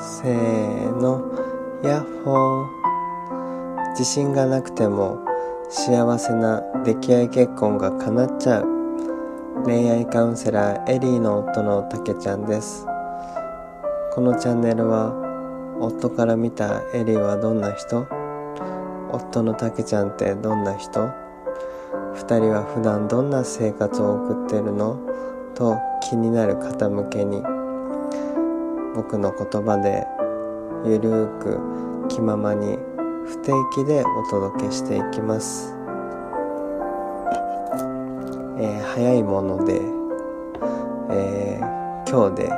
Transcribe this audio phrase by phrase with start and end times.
[0.00, 1.22] せーの。
[1.84, 3.90] ヤッホー。
[3.90, 5.18] 自信がなくても
[5.68, 8.66] 幸せな出来合い結婚が叶っちゃう。
[9.64, 12.86] 恋愛カウンセラーエリーの夫のたけちゃんです。
[14.14, 15.12] このチャンネルは
[15.78, 18.06] 夫から見たエリーはどんな人？
[19.12, 21.10] 夫のたけちゃんってどんな人？
[22.14, 24.98] 二人は普段どんな生活を送ってるの？
[25.54, 27.42] と気になる方向けに
[29.00, 30.06] 僕の言葉で
[30.84, 32.76] ゆるーく気ままに
[33.24, 35.74] 不定期でお届けしていきます、
[38.58, 39.80] えー、早いもので、
[41.10, 42.50] えー、今日で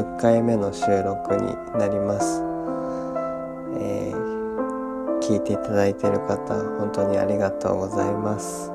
[0.00, 2.42] 10回目の収録になります、
[3.78, 8.72] えー、聞いていただいている方本当にありがとうございます、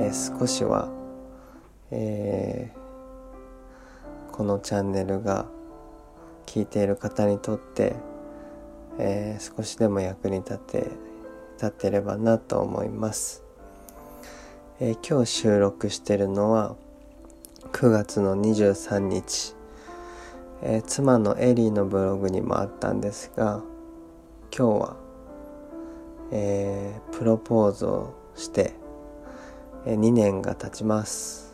[0.00, 0.90] え少しは、
[1.92, 2.85] えー
[4.36, 5.46] このチャンネルが
[6.44, 7.96] 聞いている方にとって、
[8.98, 10.90] えー、少しでも役に立って
[11.54, 13.42] 立ってればなと思います、
[14.78, 16.76] えー、今日収録してるのは
[17.72, 19.54] 9月の23日、
[20.62, 23.62] えー、妻のエリーのブログにもあったんですが
[24.54, 24.96] 今日は、
[26.30, 28.72] えプロポーズをして、
[29.84, 31.45] え2年が経ちます。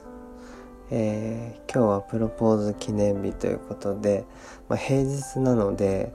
[0.95, 4.27] えー、今日はプロポーズ記念日ということで、
[4.69, 6.13] まあ、平日なので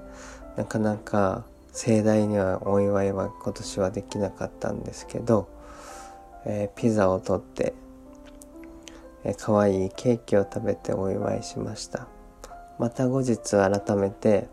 [0.56, 5.50] なかなか盛大にはお祝いは今年はできなかったんですけど、
[6.45, 7.73] えー、ピザを取って、
[9.23, 12.08] えー、可愛いケーキを食べてお祝いしました。
[12.78, 14.47] また後日改めて、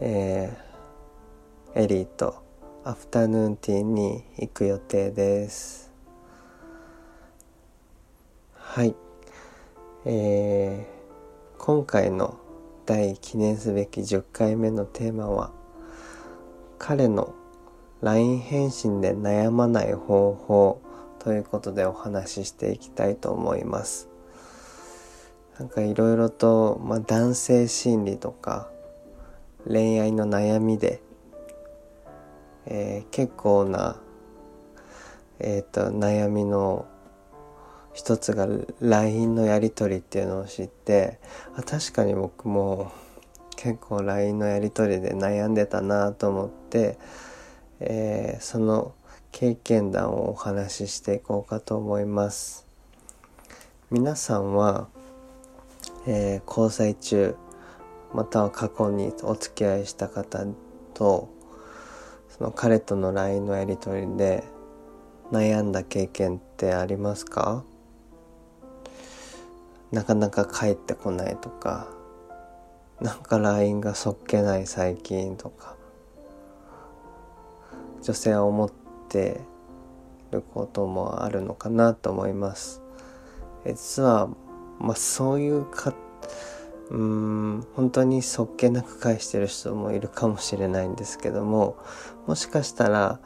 [0.00, 2.42] えー、エリーと
[2.82, 5.87] アフタヌーンティーに行く予定です。
[8.78, 8.94] はい、
[10.04, 12.38] えー、今回の
[12.86, 15.50] 第記念すべき10回目のテーマは
[16.78, 17.34] 彼の
[18.02, 20.80] LINE 返信で悩まない方法
[21.18, 24.08] ということでお話ししていきたいと思います。
[25.58, 28.70] なんかいろいろと、まあ、男性心理とか
[29.66, 31.02] 恋愛の悩みで、
[32.66, 33.96] えー、結構な、
[35.40, 36.86] えーと悩みの
[37.98, 38.46] 一つが
[38.80, 41.18] LINE のやり取りっていうのを知って
[41.56, 42.92] あ確かに僕も
[43.56, 46.96] 結構 LINE のやり取りで悩んでたなと思って、
[47.80, 48.94] えー、その
[49.32, 52.68] 経験談をお話ししていこうかと思います。
[53.90, 54.86] 皆さんは、
[56.06, 57.34] えー、交際中
[58.14, 60.46] または過去にお付き合いした方
[60.94, 61.28] と
[62.28, 64.44] その彼との LINE のやり取りで
[65.32, 67.64] 悩んだ経験ってありますか？
[69.92, 71.88] なかなか帰ってこないとか
[73.00, 75.76] なんか LINE がそっけない最近とか
[78.02, 78.70] 女性は思っ
[79.08, 79.40] て
[80.30, 82.82] ることもあるのかなと思います。
[83.66, 84.28] 実は、
[84.78, 85.94] まあ、そういうか
[86.90, 91.76] うん本当にそっけなく返してる人もいるかもしれないんですけども
[92.26, 93.20] もしかしたら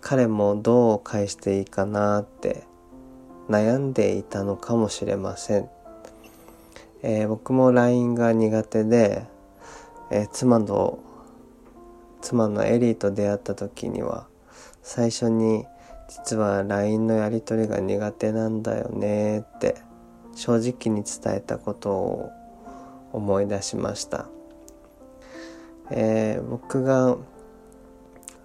[0.00, 2.64] 彼もどう返していいかなって
[3.48, 5.70] 悩んでいたのかもしれません。
[7.02, 9.26] えー、僕も LINE が苦手で、
[10.10, 10.98] えー、妻の
[12.20, 14.26] 妻のエリーと出会った時には
[14.82, 15.64] 最初に
[16.08, 19.76] 実は LINE のやり取りが苦手なんだよねって
[20.34, 22.30] 正直に伝えたことを
[23.12, 24.26] 思い出しました、
[25.90, 27.16] えー、僕が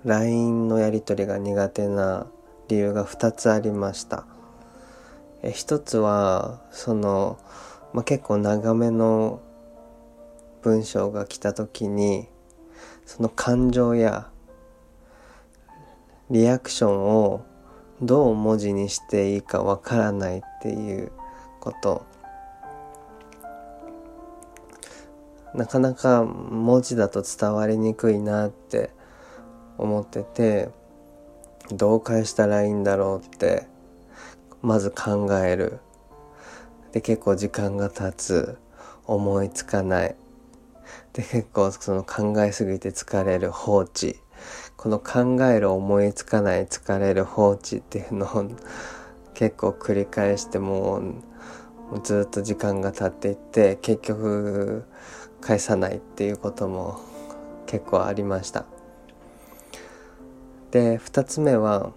[0.06, 2.28] LINE のやり取りが苦手な
[2.68, 4.25] 理由が2つありました、
[5.42, 7.40] えー、一つはその
[7.94, 9.42] まあ、結構長めの
[10.62, 12.28] 文章が来た時に
[13.06, 14.30] その感情や
[16.30, 17.46] リアクションを
[18.02, 21.12] どう文字にしていいかわからないっていう
[21.60, 22.06] こと。
[25.54, 28.89] なかなか文字だと伝わりにくいなって
[29.78, 30.69] 思ってて
[31.72, 33.68] どう返したらいいんだろうって
[34.63, 35.80] まず考える。
[36.94, 38.57] で結構時間が経つ。
[39.06, 40.16] 思いつかない。
[41.13, 44.19] で結構その考えすぎて疲れる放置。
[44.78, 48.45] この考える思いつかない疲れる放置っていうのを
[49.34, 54.84] 結構繰り返してもうずっと時間が経っていって結局
[55.42, 57.00] 返さないっていうことも
[57.66, 58.66] 結構ありました。
[60.72, 61.92] で2つ目は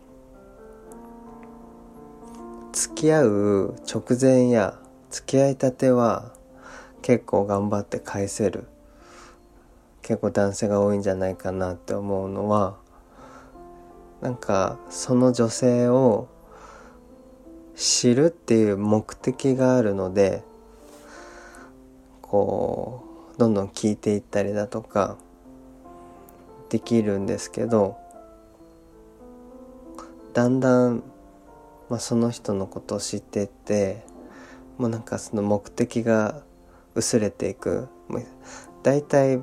[2.73, 4.79] 付き合う直前や
[5.17, 6.31] 付き合いたては
[7.01, 8.67] 結構頑張って返せる。
[10.03, 12.77] 結構男性が多いんじゃないかなって思うのは
[14.21, 16.29] なんかその女性を
[17.75, 20.45] 知るっていう目的があるので
[22.23, 23.03] こ
[23.35, 25.17] うどんどん聞いていったりだとか
[26.69, 27.97] できるんですけど
[30.35, 31.03] だんだん、
[31.89, 34.05] まあ、その人のことを知ってって
[34.79, 36.43] もうなんかその目的が
[36.95, 37.89] 薄れていく。
[38.83, 39.41] 大体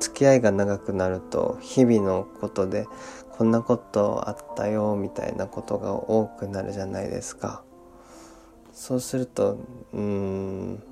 [0.00, 2.88] 付き合いが長くなると日々のことで
[3.36, 7.62] こんなことあったよみたいなことが多くなるじゃないですか。
[8.72, 9.58] そうすると
[9.92, 10.82] うん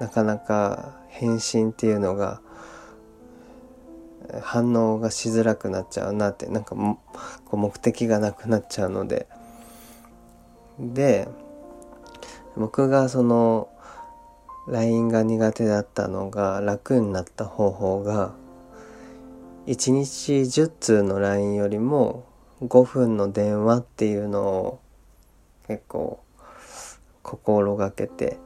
[0.00, 2.40] なかなか返信っていうのが
[4.42, 6.98] 反応がしづらくなっちゃうなってなんかこ
[7.52, 9.28] う目的がなくなっちゃうので。
[10.80, 11.28] で
[12.58, 13.68] 僕がその
[14.66, 18.34] LINE が苦手だったのが楽になった方法が
[19.66, 22.26] 1日10通の LINE よりも
[22.62, 24.80] 5分の電話っていうのを
[25.68, 26.20] 結構
[27.22, 28.38] 心がけて、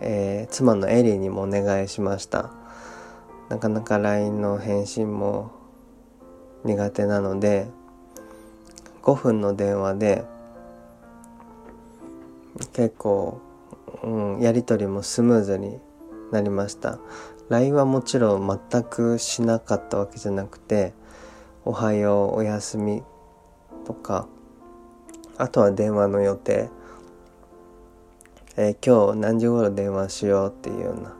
[0.00, 2.52] えー、妻のエリーにもお願いしました。
[3.48, 5.50] なかなか LINE の返信も
[6.64, 7.66] 苦手なので
[9.02, 10.24] 5分の電話で
[12.72, 13.40] 結構、
[14.02, 15.78] うん、やり取りもスムーズに
[16.32, 16.98] なりました。
[17.50, 20.94] LINE はもちろん全くしなかったわけじゃなくて
[21.64, 23.02] 「おはよう」「おやすみ」
[23.84, 24.26] とか
[25.36, 26.70] あとは電話の予定、
[28.56, 31.14] えー、今日何時頃電話しようっていうような。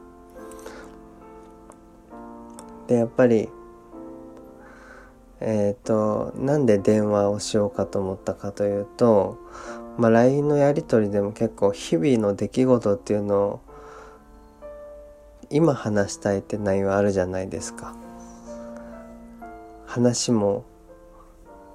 [2.87, 3.48] でやっぱり
[5.40, 9.38] えっ、ー、となんで電話をしようかと思ったかというと
[9.99, 13.61] まあ、LINE のやり取りでも結構日々の出来事っていうのを
[15.50, 17.94] 今話したいって内容あるじゃないですか。
[19.87, 20.64] 話も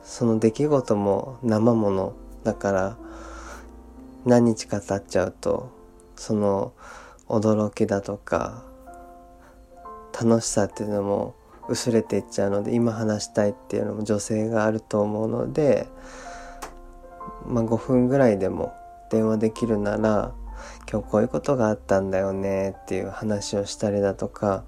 [0.03, 2.13] その出来事も生もの
[2.43, 2.97] だから
[4.25, 5.71] 何日か経っちゃうと
[6.15, 6.73] その
[7.29, 8.63] 驚きだとか
[10.19, 11.35] 楽しさっていうのも
[11.69, 15.87] 薄れていっちゃうので今話したいっていうのも女性があると思うので
[17.45, 18.73] まあ、5分ぐらいでも
[19.11, 20.33] 電話できるなら
[20.91, 24.63] 今日こういうことがあったんだよねっていう話をしたりだとか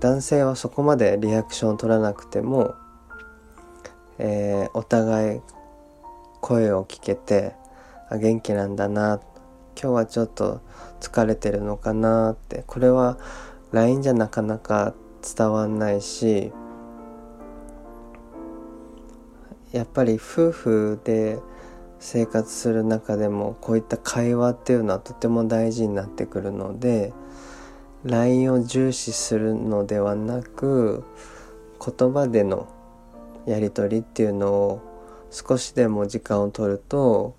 [0.00, 2.74] 男性はそこまでリアクションを取らなくても、
[4.18, 5.40] えー、お互い
[6.40, 7.54] 声を聞けて
[8.10, 9.20] あ元気なんだな
[9.80, 10.60] 今日はちょっと
[11.00, 13.18] 疲れてるのかなってこれは
[13.70, 14.94] LINE じゃなかなか
[15.36, 16.52] 伝わんないし
[19.72, 21.38] やっぱり夫婦で
[22.02, 27.12] 生活する中でもこういった会話っていうのはとても大事になってくるので
[28.02, 31.04] LINE を重視するのではなく
[31.78, 32.66] 言葉での
[33.46, 34.80] やり取りっていうのを
[35.30, 37.36] 少しでも時間を取ると、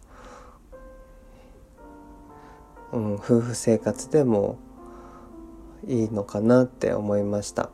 [2.94, 4.58] うん、夫婦生活でも
[5.86, 7.70] いいのかなって思いました。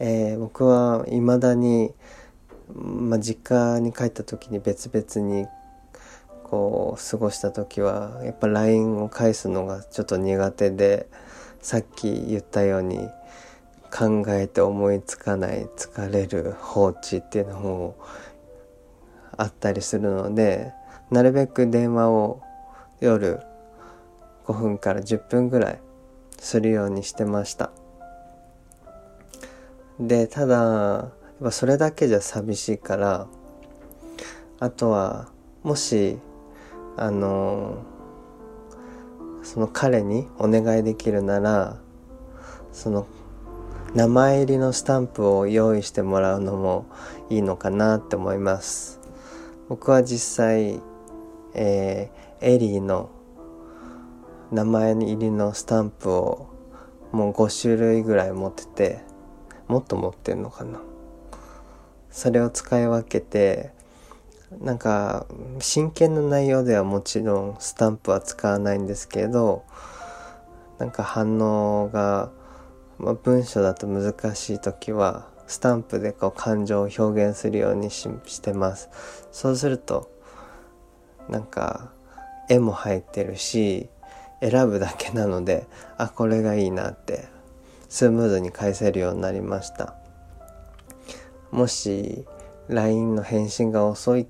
[0.00, 1.94] えー、僕は未だに
[2.74, 5.46] まあ、実家に帰った時に別々に
[6.44, 11.08] こう過ごした時はやっぱ LINE を返すのがちょっと苦手で
[11.60, 13.08] さっき言ったように
[13.90, 17.96] 考えて思いつかない疲れる放置っていうのも
[19.36, 20.72] あったりするので
[21.10, 22.42] なるべく電話を
[23.00, 23.40] 夜
[24.46, 25.80] 5分から10分ぐらい
[26.38, 27.70] するようにしてました。
[29.98, 31.10] でただ
[31.42, 33.26] ぱそれだけじゃ寂しいから
[34.58, 35.28] あとは
[35.62, 36.18] もし
[36.96, 37.82] あの
[39.42, 41.76] その彼にお願いできるなら
[42.72, 43.06] その
[43.94, 46.86] 名前入りのスタンプを用意してもらうのも
[47.30, 49.00] いいのかなって思います。
[49.68, 50.80] 僕は実際、
[51.54, 53.10] えー、エリーの
[54.52, 56.48] 名前入りのスタンプを
[57.12, 59.00] もう5種類ぐらい持ってて
[59.66, 60.80] もっと持ってんのかな。
[62.16, 63.72] それを使い分けて
[64.62, 65.26] なんか
[65.60, 69.64] 真剣な内容ではもちろんスタンプは使わないんですけど
[70.78, 72.30] なんか反応が、
[72.98, 78.88] まあ、文章だと難しい時はスタンプでこう感情を表現するようにししてます。
[79.30, 80.10] そうすると
[81.28, 81.92] なんか
[82.48, 83.90] 絵も入ってるし
[84.40, 85.66] 選ぶだけなので
[85.98, 87.26] あこれがいいなって
[87.90, 90.05] スムーズに返せるようになりました。
[91.50, 92.24] もし
[92.68, 94.26] LINE の返信が遅い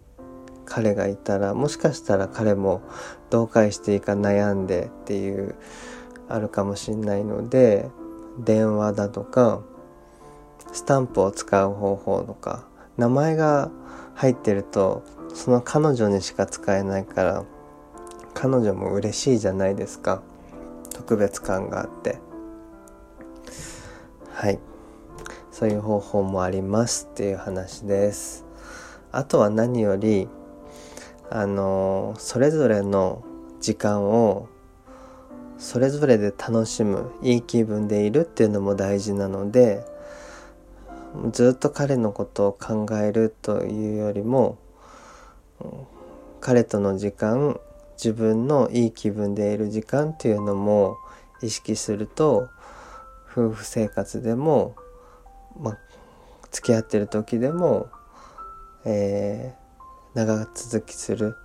[0.65, 2.83] 彼がいたらもしかしたら彼も
[3.31, 5.55] どう返していいか悩んでっていう
[6.29, 7.89] あるかもしれないので
[8.39, 9.63] 電話だとか
[10.73, 13.71] スタンプを使う方法とか名前が
[14.15, 15.05] 入ってると
[15.35, 17.45] その彼女にしか使えないから
[18.35, 20.23] 彼女も嬉しいじゃないですか。
[20.93, 22.19] 特別感があって。
[24.31, 24.59] はい。
[25.59, 28.45] そういう方法もありますっていう話です。
[29.11, 30.29] あとは何より
[31.31, 33.25] あのそれぞれの
[33.59, 34.51] 時間を
[35.57, 39.83] それぞれで楽しむいい気分でいるっていうのも大事なので
[41.33, 44.59] ずっと彼のことを考えるというよりも
[46.43, 47.59] 彼との時間
[47.97, 50.99] 自分のいい気分でいる時間っていうのも
[51.43, 52.51] 意識すると
[53.33, 54.77] 夫婦生活でも、
[55.61, 55.79] まあ、
[56.51, 57.89] 付き合ってる時でも、
[58.85, 61.37] えー、長続きする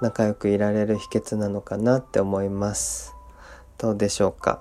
[0.00, 3.14] 仲良くいられる秘訣なのかなって思います。
[3.76, 4.60] どうでしょうか？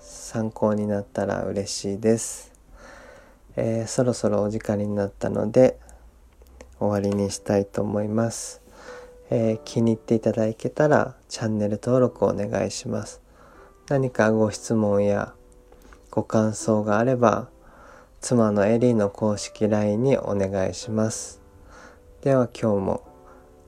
[0.00, 2.52] 参考になったら嬉しいです、
[3.56, 5.78] えー、そろそろお時間になったので
[6.78, 8.62] 終わりにしたいと思います。
[9.30, 13.20] えー、気に入っていただけたらチャンネル登録お願いします。
[13.88, 15.34] 何かご質問や
[16.10, 17.48] ご感想があれば
[18.22, 21.42] 妻のエリーの公式 LINE にお願いします。
[22.20, 23.02] では今日も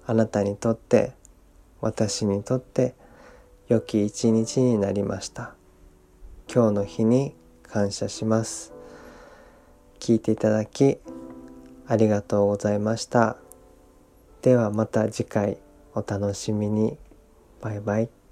[0.07, 1.13] あなたにとって
[1.81, 2.95] 私にとって
[3.67, 5.55] 良き一日になりました。
[6.49, 7.35] 今日の日に
[7.65, 8.73] 感謝します。
[9.99, 10.99] 聞いていただき
[11.89, 13.37] ありがとうございました。
[14.41, 15.59] ではまた次回
[15.95, 16.97] お楽しみに。
[17.61, 18.24] バイバイ。